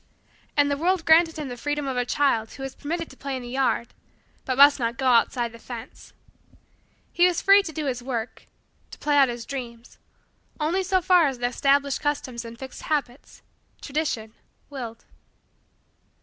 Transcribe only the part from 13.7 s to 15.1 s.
Tradition willed.